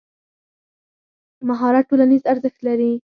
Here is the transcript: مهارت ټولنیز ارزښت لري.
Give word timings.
مهارت 1.47 1.83
ټولنیز 1.89 2.23
ارزښت 2.31 2.59
لري. 2.67 2.91